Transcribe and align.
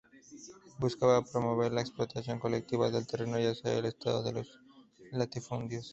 Buscaba 0.79 1.21
promover 1.23 1.71
la 1.71 1.81
explotación 1.81 2.39
colectiva 2.39 2.89
del 2.89 3.05
terreno, 3.05 3.39
y 3.39 3.45
hacer 3.45 3.75
del 3.75 3.85
estado 3.85 4.31
los 4.31 4.59
latifundios. 5.11 5.89